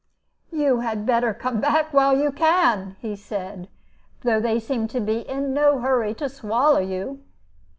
"You 0.51 0.79
had 0.79 1.05
better 1.05 1.31
come 1.31 1.61
back 1.61 1.93
while 1.93 2.17
you 2.17 2.31
can," 2.31 2.95
he 2.99 3.15
said, 3.15 3.69
"though 4.23 4.39
they 4.39 4.59
seem 4.59 4.87
in 4.91 5.53
no 5.53 5.77
hurry 5.79 6.15
to 6.15 6.27
swallow 6.27 6.79
you." 6.79 7.21